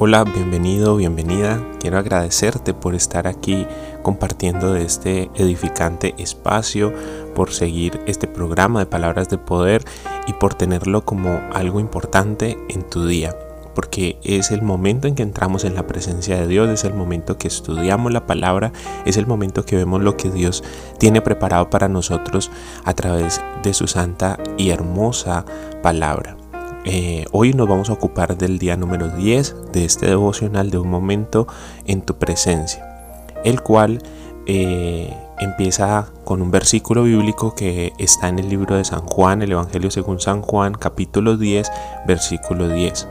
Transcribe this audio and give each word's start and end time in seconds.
Hola, 0.00 0.22
bienvenido, 0.22 0.94
bienvenida. 0.94 1.60
Quiero 1.80 1.98
agradecerte 1.98 2.72
por 2.72 2.94
estar 2.94 3.26
aquí 3.26 3.66
compartiendo 4.04 4.72
de 4.72 4.84
este 4.84 5.28
edificante 5.34 6.14
espacio, 6.18 6.92
por 7.34 7.52
seguir 7.52 8.00
este 8.06 8.28
programa 8.28 8.78
de 8.78 8.86
palabras 8.86 9.28
de 9.28 9.38
poder 9.38 9.82
y 10.28 10.34
por 10.34 10.54
tenerlo 10.54 11.04
como 11.04 11.40
algo 11.52 11.80
importante 11.80 12.56
en 12.68 12.88
tu 12.88 13.08
día. 13.08 13.34
Porque 13.74 14.20
es 14.22 14.52
el 14.52 14.62
momento 14.62 15.08
en 15.08 15.16
que 15.16 15.24
entramos 15.24 15.64
en 15.64 15.74
la 15.74 15.88
presencia 15.88 16.36
de 16.36 16.46
Dios, 16.46 16.68
es 16.68 16.84
el 16.84 16.94
momento 16.94 17.36
que 17.36 17.48
estudiamos 17.48 18.12
la 18.12 18.24
palabra, 18.24 18.70
es 19.04 19.16
el 19.16 19.26
momento 19.26 19.64
que 19.64 19.74
vemos 19.74 20.00
lo 20.00 20.16
que 20.16 20.30
Dios 20.30 20.62
tiene 21.00 21.22
preparado 21.22 21.70
para 21.70 21.88
nosotros 21.88 22.52
a 22.84 22.94
través 22.94 23.40
de 23.64 23.74
su 23.74 23.88
santa 23.88 24.38
y 24.56 24.70
hermosa 24.70 25.44
palabra. 25.82 26.36
Eh, 26.84 27.26
hoy 27.32 27.52
nos 27.54 27.68
vamos 27.68 27.90
a 27.90 27.94
ocupar 27.94 28.38
del 28.38 28.58
día 28.58 28.76
número 28.76 29.08
10 29.08 29.72
de 29.72 29.84
este 29.84 30.06
devocional 30.06 30.70
de 30.70 30.78
un 30.78 30.88
momento 30.88 31.48
en 31.86 32.02
tu 32.02 32.18
presencia, 32.18 33.26
el 33.44 33.62
cual 33.62 34.00
eh, 34.46 35.12
empieza 35.40 36.10
con 36.24 36.40
un 36.40 36.52
versículo 36.52 37.02
bíblico 37.02 37.54
que 37.54 37.92
está 37.98 38.28
en 38.28 38.38
el 38.38 38.48
libro 38.48 38.76
de 38.76 38.84
San 38.84 39.00
Juan, 39.00 39.42
el 39.42 39.52
Evangelio 39.52 39.90
según 39.90 40.20
San 40.20 40.40
Juan, 40.40 40.72
capítulo 40.72 41.36
10, 41.36 41.68
versículo 42.06 42.68
10. 42.68 43.08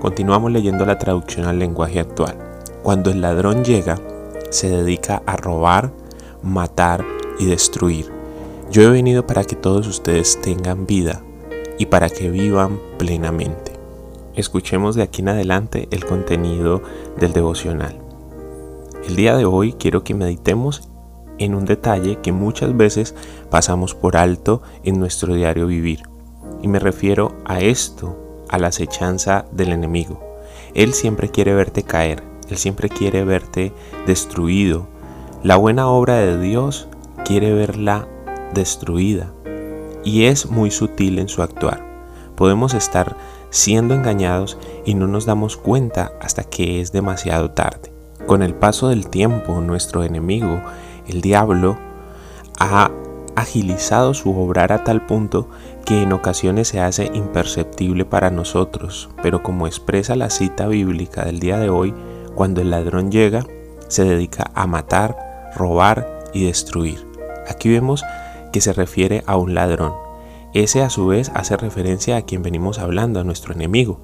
Continuamos 0.00 0.52
leyendo 0.52 0.84
la 0.84 0.98
traducción 0.98 1.46
al 1.46 1.58
lenguaje 1.58 2.00
actual. 2.00 2.36
Cuando 2.82 3.10
el 3.10 3.22
ladrón 3.22 3.64
llega, 3.64 3.98
se 4.50 4.68
dedica 4.68 5.22
a 5.24 5.36
robar, 5.36 5.92
matar 6.42 7.04
y 7.38 7.46
destruir. 7.46 8.12
Yo 8.70 8.82
he 8.82 8.90
venido 8.90 9.26
para 9.26 9.44
que 9.44 9.56
todos 9.56 9.86
ustedes 9.86 10.40
tengan 10.42 10.86
vida 10.86 11.22
y 11.78 11.86
para 11.86 12.10
que 12.10 12.28
vivan 12.28 12.78
plenamente. 12.98 13.72
Escuchemos 14.34 14.94
de 14.94 15.02
aquí 15.02 15.22
en 15.22 15.30
adelante 15.30 15.88
el 15.90 16.04
contenido 16.04 16.82
del 17.18 17.32
devocional. 17.32 17.96
El 19.06 19.16
día 19.16 19.36
de 19.36 19.44
hoy 19.44 19.72
quiero 19.72 20.04
que 20.04 20.14
meditemos 20.14 20.88
en 21.38 21.54
un 21.54 21.64
detalle 21.64 22.18
que 22.20 22.32
muchas 22.32 22.76
veces 22.76 23.14
pasamos 23.50 23.94
por 23.94 24.16
alto 24.16 24.60
en 24.82 24.98
nuestro 24.98 25.34
diario 25.34 25.66
vivir. 25.66 26.02
Y 26.62 26.68
me 26.68 26.80
refiero 26.80 27.36
a 27.44 27.60
esto, 27.60 28.44
a 28.48 28.58
la 28.58 28.68
acechanza 28.68 29.46
del 29.52 29.72
enemigo. 29.72 30.20
Él 30.74 30.92
siempre 30.92 31.30
quiere 31.30 31.54
verte 31.54 31.84
caer, 31.84 32.22
él 32.50 32.56
siempre 32.58 32.88
quiere 32.88 33.24
verte 33.24 33.72
destruido. 34.06 34.88
La 35.42 35.56
buena 35.56 35.88
obra 35.88 36.16
de 36.16 36.40
Dios 36.40 36.88
quiere 37.24 37.52
verla 37.52 38.08
destruida 38.54 39.32
y 40.04 40.24
es 40.24 40.50
muy 40.50 40.70
sutil 40.70 41.18
en 41.18 41.28
su 41.28 41.42
actuar. 41.42 41.84
Podemos 42.36 42.74
estar 42.74 43.16
siendo 43.50 43.94
engañados 43.94 44.58
y 44.84 44.94
no 44.94 45.06
nos 45.06 45.26
damos 45.26 45.56
cuenta 45.56 46.12
hasta 46.20 46.44
que 46.44 46.80
es 46.80 46.92
demasiado 46.92 47.50
tarde. 47.50 47.92
Con 48.26 48.42
el 48.42 48.54
paso 48.54 48.88
del 48.88 49.08
tiempo, 49.08 49.60
nuestro 49.60 50.04
enemigo, 50.04 50.60
el 51.06 51.20
diablo, 51.20 51.78
ha 52.58 52.90
agilizado 53.36 54.14
su 54.14 54.36
obrar 54.36 54.72
a 54.72 54.84
tal 54.84 55.06
punto 55.06 55.48
que 55.84 56.02
en 56.02 56.12
ocasiones 56.12 56.68
se 56.68 56.80
hace 56.80 57.10
imperceptible 57.14 58.04
para 58.04 58.30
nosotros, 58.30 59.08
pero 59.22 59.42
como 59.42 59.66
expresa 59.66 60.16
la 60.16 60.28
cita 60.28 60.66
bíblica 60.66 61.24
del 61.24 61.38
día 61.38 61.58
de 61.58 61.70
hoy, 61.70 61.94
cuando 62.34 62.60
el 62.60 62.70
ladrón 62.70 63.10
llega, 63.10 63.46
se 63.86 64.04
dedica 64.04 64.50
a 64.54 64.66
matar, 64.66 65.16
robar 65.56 66.06
y 66.32 66.44
destruir. 66.44 67.06
Aquí 67.48 67.70
vemos 67.70 68.04
que 68.52 68.60
se 68.60 68.72
refiere 68.72 69.22
a 69.26 69.36
un 69.36 69.54
ladrón. 69.54 69.94
Ese 70.54 70.82
a 70.82 70.90
su 70.90 71.06
vez 71.06 71.30
hace 71.34 71.56
referencia 71.56 72.16
a 72.16 72.22
quien 72.22 72.42
venimos 72.42 72.78
hablando, 72.78 73.20
a 73.20 73.24
nuestro 73.24 73.52
enemigo. 73.52 74.00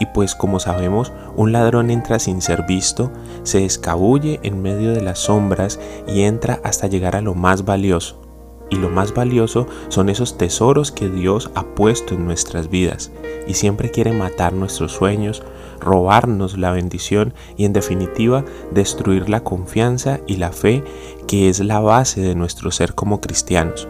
Y 0.00 0.06
pues 0.06 0.34
como 0.34 0.58
sabemos, 0.60 1.12
un 1.36 1.52
ladrón 1.52 1.90
entra 1.90 2.18
sin 2.18 2.42
ser 2.42 2.64
visto, 2.66 3.12
se 3.44 3.64
escabulle 3.64 4.40
en 4.42 4.62
medio 4.62 4.92
de 4.92 5.02
las 5.02 5.20
sombras 5.20 5.78
y 6.06 6.22
entra 6.22 6.60
hasta 6.64 6.86
llegar 6.86 7.16
a 7.16 7.20
lo 7.20 7.34
más 7.34 7.64
valioso. 7.64 8.20
Y 8.68 8.76
lo 8.76 8.90
más 8.90 9.14
valioso 9.14 9.68
son 9.88 10.08
esos 10.08 10.38
tesoros 10.38 10.90
que 10.90 11.08
Dios 11.08 11.50
ha 11.54 11.62
puesto 11.62 12.14
en 12.14 12.24
nuestras 12.24 12.68
vidas. 12.68 13.12
Y 13.46 13.54
siempre 13.54 13.92
quiere 13.92 14.12
matar 14.12 14.52
nuestros 14.52 14.92
sueños, 14.92 15.44
robarnos 15.80 16.56
la 16.58 16.70
bendición 16.70 17.34
y 17.56 17.64
en 17.64 17.72
definitiva 17.72 18.44
destruir 18.72 19.28
la 19.28 19.42
confianza 19.42 20.20
y 20.26 20.36
la 20.36 20.52
fe 20.52 20.84
que 21.26 21.48
es 21.48 21.60
la 21.60 21.80
base 21.80 22.20
de 22.20 22.34
nuestro 22.34 22.70
ser 22.70 22.94
como 22.94 23.20
cristianos. 23.20 23.88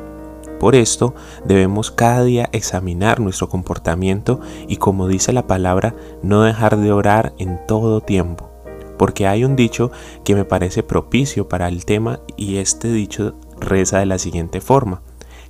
Por 0.58 0.75
esto 0.75 1.14
debemos 1.44 1.91
cada 1.91 2.25
día 2.25 2.48
examinar 2.52 3.20
nuestro 3.20 3.48
comportamiento 3.48 4.41
y 4.69 4.76
como 4.76 5.06
dice 5.06 5.32
la 5.32 5.46
palabra, 5.46 5.94
no 6.22 6.42
dejar 6.42 6.78
de 6.78 6.92
orar 6.92 7.34
en 7.38 7.60
todo 7.66 8.00
tiempo. 8.00 8.50
Porque 8.96 9.26
hay 9.26 9.44
un 9.44 9.56
dicho 9.56 9.91
que 10.25 10.34
me 10.34 10.46
parece 10.46 10.82
propicio 10.82 11.48
para 11.48 11.69
el 11.69 11.84
tema 11.84 12.20
y 12.36 12.56
este 12.56 12.88
dicho 12.91 13.34
reza 13.60 13.98
de 13.98 14.06
la 14.06 14.19
siguiente 14.19 14.62
forma. 14.62 15.02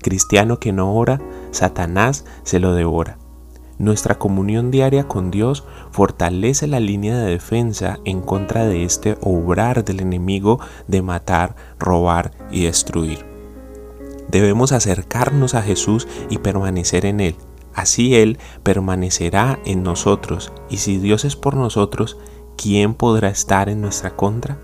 Cristiano 0.02 0.58
que 0.58 0.72
no 0.72 0.94
ora, 0.94 1.20
Satanás 1.52 2.25
se 2.42 2.58
lo 2.58 2.75
devora. 2.75 3.19
Nuestra 3.78 4.19
comunión 4.19 4.70
diaria 4.70 5.06
con 5.06 5.31
Dios 5.31 5.64
fortalece 5.91 6.66
la 6.66 6.81
línea 6.81 7.19
de 7.19 7.31
defensa 7.31 7.98
en 8.04 8.22
contra 8.22 8.64
de 8.64 8.84
este 8.84 9.19
obrar 9.20 9.84
del 9.84 10.00
enemigo 10.00 10.60
de 10.88 11.03
matar, 11.03 11.56
robar 11.78 12.32
y 12.50 12.64
destruir. 12.64 13.26
Debemos 14.28 14.72
acercarnos 14.72 15.54
a 15.54 15.62
Jesús 15.62 16.09
y 16.31 16.38
permanecer 16.38 17.04
en 17.04 17.20
Él. 17.20 17.37
Así 17.75 18.16
Él 18.16 18.38
permanecerá 18.62 19.59
en 19.66 19.82
nosotros. 19.82 20.53
Y 20.70 20.78
si 20.78 20.97
Dios 20.98 21.25
es 21.25 21.37
por 21.37 21.54
nosotros, 21.54 22.16
¿quién 22.56 22.94
podrá 22.94 23.28
estar 23.28 23.69
en 23.69 23.82
nuestra 23.82 24.16
contra? 24.16 24.58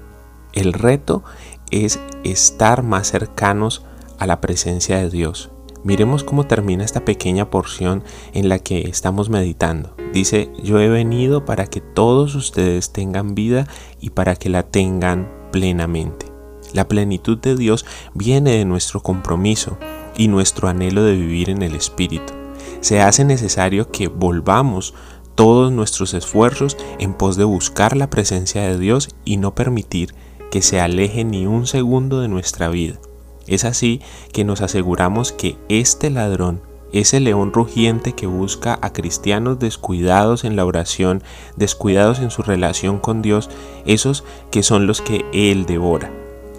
El 0.55 0.73
reto 0.73 1.23
es 1.71 2.01
estar 2.25 2.83
más 2.83 3.09
cercanos 3.09 3.85
a 4.19 4.27
la 4.27 4.41
presencia 4.41 4.99
de 4.99 5.11
Dios. 5.11 5.51
Miremos 5.85 6.23
cómo 6.23 6.47
termina 6.47 6.85
esta 6.85 7.05
pequeña 7.05 7.51
porción 7.51 8.05
en 8.33 8.49
la 8.49 8.59
que 8.59 8.89
estamos 8.89 9.31
meditando. 9.31 9.95
Dice, 10.13 10.51
yo 10.63 10.79
he 10.79 10.89
venido 10.89 11.45
para 11.45 11.67
que 11.67 11.81
todos 11.81 12.35
ustedes 12.35 12.93
tengan 12.93 13.35
vida 13.35 13.67
y 14.01 14.11
para 14.11 14.37
que 14.37 14.49
la 14.49 14.63
tengan 14.63 15.31
plenamente. 15.51 16.27
La 16.73 16.87
plenitud 16.89 17.39
de 17.39 17.57
Dios 17.57 17.85
viene 18.15 18.53
de 18.53 18.65
nuestro 18.65 19.03
compromiso 19.03 19.77
y 20.17 20.29
nuestro 20.29 20.69
anhelo 20.69 21.03
de 21.03 21.15
vivir 21.15 21.51
en 21.51 21.63
el 21.63 21.75
Espíritu. 21.75 22.33
Se 22.81 23.01
hace 23.01 23.25
necesario 23.25 23.91
que 23.91 24.09
volvamos 24.09 24.95
todos 25.35 25.73
nuestros 25.73 26.15
esfuerzos 26.15 26.77
en 26.99 27.15
pos 27.15 27.37
de 27.37 27.45
buscar 27.45 27.97
la 27.97 28.11
presencia 28.11 28.63
de 28.63 28.79
Dios 28.79 29.09
y 29.25 29.37
no 29.37 29.55
permitir 29.55 30.15
que 30.51 30.63
se 30.63 30.81
aleje 30.81 31.25
ni 31.25 31.47
un 31.47 31.67
segundo 31.67 32.21
de 32.21 32.29
nuestra 32.29 32.69
vida. 32.69 32.99
Es 33.47 33.65
así 33.65 34.01
que 34.33 34.45
nos 34.45 34.61
aseguramos 34.61 35.33
que 35.33 35.57
este 35.69 36.11
ladrón, 36.11 36.61
ese 36.93 37.21
león 37.21 37.53
rugiente 37.53 38.13
que 38.13 38.27
busca 38.27 38.79
a 38.83 38.93
cristianos 38.93 39.59
descuidados 39.59 40.45
en 40.45 40.57
la 40.57 40.65
oración, 40.65 41.23
descuidados 41.57 42.19
en 42.19 42.31
su 42.31 42.43
relación 42.43 42.99
con 42.99 43.23
Dios, 43.23 43.51
esos 43.87 44.25
que 44.51 44.63
son 44.63 44.87
los 44.87 45.01
que 45.01 45.25
Él 45.33 45.67
devora. 45.67 46.13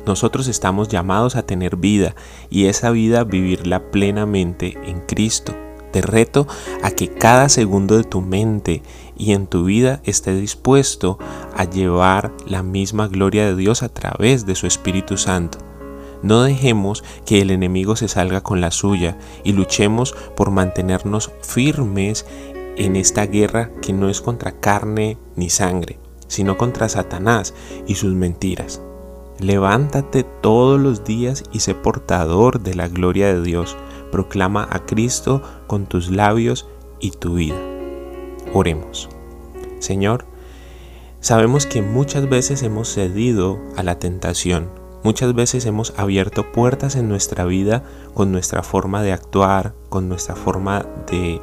Nosotros 0.05 0.47
estamos 0.47 0.89
llamados 0.89 1.35
a 1.35 1.43
tener 1.43 1.77
vida 1.77 2.15
y 2.49 2.65
esa 2.65 2.91
vida 2.91 3.23
vivirla 3.23 3.91
plenamente 3.91 4.77
en 4.85 4.99
Cristo. 5.01 5.55
Te 5.91 6.01
reto 6.01 6.47
a 6.81 6.91
que 6.91 7.07
cada 7.07 7.47
segundo 7.49 7.95
de 7.95 8.03
tu 8.03 8.19
mente 8.19 8.81
y 9.15 9.33
en 9.33 9.47
tu 9.47 9.65
vida 9.65 10.01
esté 10.03 10.33
dispuesto 10.35 11.19
a 11.55 11.65
llevar 11.65 12.33
la 12.47 12.63
misma 12.63 13.07
gloria 13.07 13.45
de 13.45 13.55
Dios 13.55 13.83
a 13.83 13.89
través 13.89 14.45
de 14.45 14.55
su 14.55 14.65
Espíritu 14.65 15.17
Santo. 15.17 15.59
No 16.23 16.41
dejemos 16.43 17.03
que 17.25 17.41
el 17.41 17.51
enemigo 17.51 17.95
se 17.95 18.07
salga 18.07 18.41
con 18.41 18.61
la 18.61 18.71
suya 18.71 19.17
y 19.43 19.51
luchemos 19.51 20.15
por 20.35 20.51
mantenernos 20.51 21.31
firmes 21.41 22.25
en 22.77 22.95
esta 22.95 23.25
guerra 23.25 23.71
que 23.81 23.93
no 23.93 24.09
es 24.09 24.21
contra 24.21 24.59
carne 24.59 25.17
ni 25.35 25.49
sangre, 25.49 25.99
sino 26.27 26.57
contra 26.57 26.89
Satanás 26.89 27.53
y 27.87 27.95
sus 27.95 28.13
mentiras. 28.13 28.81
Levántate 29.39 30.23
todos 30.23 30.79
los 30.79 31.03
días 31.03 31.43
y 31.51 31.59
sé 31.59 31.75
portador 31.75 32.61
de 32.61 32.75
la 32.75 32.87
gloria 32.87 33.33
de 33.33 33.41
Dios. 33.41 33.75
Proclama 34.11 34.67
a 34.71 34.85
Cristo 34.85 35.41
con 35.67 35.87
tus 35.87 36.09
labios 36.09 36.67
y 36.99 37.11
tu 37.11 37.35
vida. 37.35 37.59
Oremos. 38.53 39.09
Señor, 39.79 40.25
sabemos 41.19 41.65
que 41.65 41.81
muchas 41.81 42.29
veces 42.29 42.63
hemos 42.63 42.93
cedido 42.93 43.59
a 43.75 43.83
la 43.83 43.99
tentación. 43.99 44.82
Muchas 45.03 45.35
veces 45.35 45.65
hemos 45.65 45.93
abierto 45.97 46.51
puertas 46.53 46.95
en 46.95 47.09
nuestra 47.09 47.43
vida 47.43 47.83
con 48.13 48.31
nuestra 48.31 48.63
forma 48.63 49.03
de 49.03 49.11
actuar, 49.11 49.73
con 49.89 50.07
nuestra 50.07 50.35
forma 50.35 50.85
de, 51.11 51.41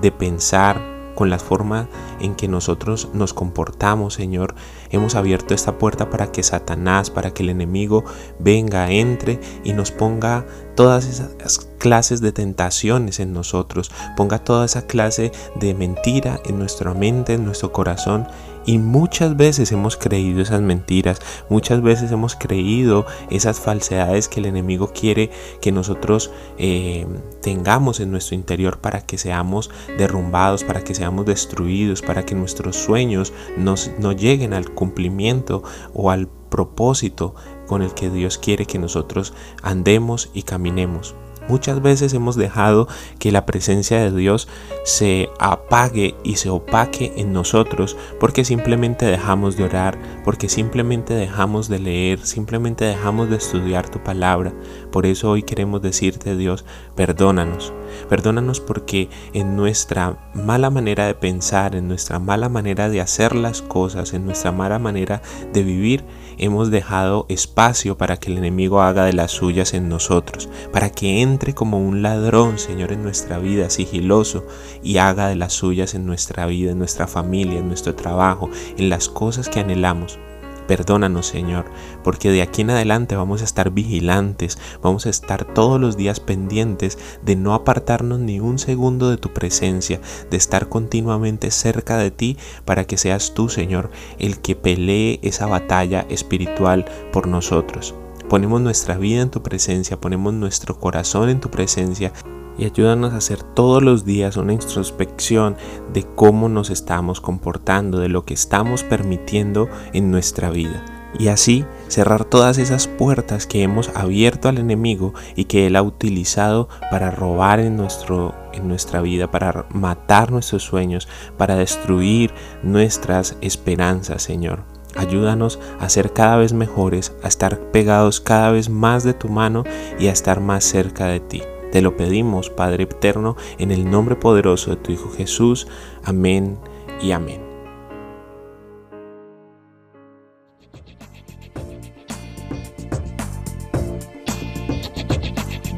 de, 0.00 0.12
pensar, 0.12 0.80
con 1.14 1.28
la 1.28 1.38
forma 1.38 1.88
en 2.18 2.34
que 2.34 2.48
nosotros 2.48 3.10
nos 3.12 3.34
comportamos, 3.34 4.14
Señor. 4.14 4.54
Hemos 4.90 5.16
abierto 5.16 5.52
esta 5.52 5.76
puerta 5.76 6.08
para 6.08 6.32
que 6.32 6.42
Satanás, 6.42 7.10
para 7.10 7.34
que 7.34 7.42
el 7.42 7.50
enemigo 7.50 8.04
venga, 8.38 8.90
entre 8.90 9.38
y 9.64 9.74
nos 9.74 9.90
ponga 9.90 10.46
todas 10.74 11.06
esas 11.06 11.58
clases 11.76 12.22
de 12.22 12.32
tentaciones 12.32 13.20
en 13.20 13.34
nosotros, 13.34 13.90
ponga 14.16 14.38
toda 14.38 14.64
esa 14.64 14.86
clase 14.86 15.30
de 15.56 15.74
mentira 15.74 16.40
en 16.46 16.58
nuestra 16.58 16.94
mente, 16.94 17.34
en 17.34 17.44
nuestro 17.44 17.70
corazón. 17.70 18.26
Y 18.64 18.78
muchas 18.78 19.36
veces 19.36 19.72
hemos 19.72 19.96
creído 19.96 20.40
esas 20.40 20.60
mentiras, 20.60 21.20
muchas 21.48 21.82
veces 21.82 22.12
hemos 22.12 22.36
creído 22.36 23.06
esas 23.30 23.60
falsedades 23.60 24.28
que 24.28 24.40
el 24.40 24.46
enemigo 24.46 24.92
quiere 24.92 25.30
que 25.60 25.72
nosotros 25.72 26.30
eh, 26.58 27.06
tengamos 27.40 28.00
en 28.00 28.10
nuestro 28.10 28.36
interior 28.36 28.78
para 28.78 29.00
que 29.00 29.18
seamos 29.18 29.70
derrumbados, 29.98 30.64
para 30.64 30.84
que 30.84 30.94
seamos 30.94 31.26
destruidos, 31.26 32.02
para 32.02 32.24
que 32.24 32.34
nuestros 32.34 32.76
sueños 32.76 33.32
no 33.56 34.12
lleguen 34.12 34.54
al 34.54 34.70
cumplimiento 34.70 35.62
o 35.92 36.10
al 36.10 36.28
propósito 36.28 37.34
con 37.66 37.82
el 37.82 37.94
que 37.94 38.10
Dios 38.10 38.38
quiere 38.38 38.66
que 38.66 38.78
nosotros 38.78 39.32
andemos 39.62 40.30
y 40.34 40.42
caminemos. 40.42 41.14
Muchas 41.48 41.82
veces 41.82 42.14
hemos 42.14 42.36
dejado 42.36 42.88
que 43.18 43.32
la 43.32 43.46
presencia 43.46 44.00
de 44.00 44.16
Dios 44.16 44.48
se 44.84 45.28
apague 45.38 46.14
y 46.24 46.36
se 46.36 46.50
opaque 46.50 47.12
en 47.16 47.32
nosotros 47.32 47.96
porque 48.20 48.44
simplemente 48.44 49.06
dejamos 49.06 49.56
de 49.56 49.64
orar, 49.64 49.98
porque 50.24 50.48
simplemente 50.48 51.14
dejamos 51.14 51.68
de 51.68 51.78
leer, 51.78 52.24
simplemente 52.24 52.84
dejamos 52.84 53.30
de 53.30 53.36
estudiar 53.36 53.88
tu 53.88 54.02
palabra. 54.02 54.52
Por 54.90 55.06
eso 55.06 55.30
hoy 55.30 55.42
queremos 55.42 55.82
decirte 55.82 56.36
Dios, 56.36 56.64
perdónanos. 56.94 57.72
Perdónanos 58.08 58.60
porque 58.60 59.10
en 59.32 59.56
nuestra 59.56 60.30
mala 60.34 60.70
manera 60.70 61.06
de 61.06 61.14
pensar, 61.14 61.74
en 61.74 61.88
nuestra 61.88 62.18
mala 62.18 62.48
manera 62.48 62.88
de 62.88 63.00
hacer 63.00 63.34
las 63.34 63.62
cosas, 63.62 64.14
en 64.14 64.24
nuestra 64.24 64.52
mala 64.52 64.78
manera 64.78 65.22
de 65.52 65.62
vivir, 65.62 66.04
hemos 66.38 66.70
dejado 66.70 67.26
espacio 67.28 67.96
para 67.96 68.16
que 68.16 68.30
el 68.30 68.38
enemigo 68.38 68.82
haga 68.82 69.04
de 69.04 69.12
las 69.12 69.30
suyas 69.30 69.74
en 69.74 69.88
nosotros, 69.88 70.48
para 70.72 70.90
que 70.90 71.22
entre 71.22 71.54
como 71.54 71.78
un 71.78 72.02
ladrón, 72.02 72.58
Señor, 72.58 72.92
en 72.92 73.02
nuestra 73.02 73.38
vida, 73.38 73.70
sigiloso, 73.70 74.44
y 74.82 74.98
haga 74.98 75.28
de 75.28 75.36
las 75.36 75.52
suyas 75.52 75.94
en 75.94 76.06
nuestra 76.06 76.46
vida, 76.46 76.72
en 76.72 76.78
nuestra 76.78 77.06
familia, 77.06 77.58
en 77.58 77.68
nuestro 77.68 77.94
trabajo, 77.94 78.50
en 78.76 78.88
las 78.88 79.08
cosas 79.08 79.48
que 79.48 79.60
anhelamos. 79.60 80.18
Perdónanos, 80.66 81.26
Señor, 81.26 81.64
porque 82.04 82.30
de 82.30 82.42
aquí 82.42 82.62
en 82.62 82.70
adelante 82.70 83.16
vamos 83.16 83.42
a 83.42 83.44
estar 83.44 83.70
vigilantes, 83.70 84.58
vamos 84.80 85.06
a 85.06 85.10
estar 85.10 85.44
todos 85.44 85.80
los 85.80 85.96
días 85.96 86.20
pendientes 86.20 86.98
de 87.22 87.36
no 87.36 87.54
apartarnos 87.54 88.20
ni 88.20 88.40
un 88.40 88.58
segundo 88.58 89.10
de 89.10 89.16
tu 89.16 89.32
presencia, 89.32 90.00
de 90.30 90.36
estar 90.36 90.68
continuamente 90.68 91.50
cerca 91.50 91.96
de 91.98 92.10
ti 92.10 92.36
para 92.64 92.84
que 92.84 92.96
seas 92.96 93.34
tú, 93.34 93.48
Señor, 93.48 93.90
el 94.18 94.40
que 94.40 94.54
pelee 94.54 95.18
esa 95.22 95.46
batalla 95.46 96.06
espiritual 96.08 96.84
por 97.12 97.26
nosotros. 97.26 97.94
Ponemos 98.28 98.60
nuestra 98.60 98.96
vida 98.96 99.20
en 99.20 99.30
tu 99.30 99.42
presencia, 99.42 100.00
ponemos 100.00 100.32
nuestro 100.32 100.78
corazón 100.78 101.28
en 101.28 101.40
tu 101.40 101.50
presencia 101.50 102.12
y 102.58 102.64
ayúdanos 102.64 103.12
a 103.12 103.18
hacer 103.18 103.42
todos 103.42 103.82
los 103.82 104.04
días 104.04 104.36
una 104.36 104.52
introspección 104.52 105.56
de 105.92 106.04
cómo 106.04 106.48
nos 106.48 106.70
estamos 106.70 107.20
comportando, 107.20 107.98
de 107.98 108.08
lo 108.08 108.24
que 108.24 108.34
estamos 108.34 108.84
permitiendo 108.84 109.68
en 109.92 110.10
nuestra 110.10 110.50
vida. 110.50 110.84
Y 111.18 111.28
así 111.28 111.64
cerrar 111.88 112.24
todas 112.24 112.56
esas 112.58 112.86
puertas 112.86 113.46
que 113.46 113.62
hemos 113.62 113.90
abierto 113.94 114.48
al 114.48 114.58
enemigo 114.58 115.12
y 115.36 115.44
que 115.44 115.66
él 115.66 115.76
ha 115.76 115.82
utilizado 115.82 116.68
para 116.90 117.10
robar 117.10 117.60
en, 117.60 117.76
nuestro, 117.76 118.34
en 118.54 118.66
nuestra 118.66 119.02
vida, 119.02 119.30
para 119.30 119.66
matar 119.70 120.32
nuestros 120.32 120.62
sueños, 120.62 121.08
para 121.36 121.56
destruir 121.56 122.32
nuestras 122.62 123.36
esperanzas, 123.42 124.22
Señor. 124.22 124.64
Ayúdanos 124.96 125.58
a 125.80 125.88
ser 125.88 126.12
cada 126.12 126.36
vez 126.36 126.52
mejores, 126.52 127.14
a 127.22 127.28
estar 127.28 127.58
pegados 127.72 128.20
cada 128.20 128.50
vez 128.50 128.68
más 128.68 129.04
de 129.04 129.14
tu 129.14 129.28
mano 129.28 129.64
y 129.98 130.08
a 130.08 130.12
estar 130.12 130.40
más 130.40 130.64
cerca 130.64 131.06
de 131.06 131.20
ti. 131.20 131.42
Te 131.72 131.80
lo 131.80 131.96
pedimos, 131.96 132.50
Padre 132.50 132.84
Eterno, 132.84 133.34
en 133.58 133.70
el 133.70 133.90
nombre 133.90 134.14
poderoso 134.14 134.70
de 134.70 134.76
tu 134.76 134.92
Hijo 134.92 135.10
Jesús. 135.10 135.66
Amén 136.04 136.58
y 137.00 137.12
amén. 137.12 137.40